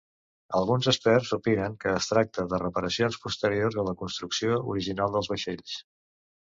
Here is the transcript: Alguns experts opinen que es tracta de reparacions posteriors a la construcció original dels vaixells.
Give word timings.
Alguns 0.59 0.87
experts 0.91 1.33
opinen 1.37 1.75
que 1.85 1.93
es 1.99 2.09
tracta 2.13 2.47
de 2.55 2.61
reparacions 2.65 3.21
posteriors 3.27 3.81
a 3.83 3.89
la 3.93 3.97
construcció 4.05 4.61
original 4.75 5.19
dels 5.19 5.33
vaixells. 5.37 5.81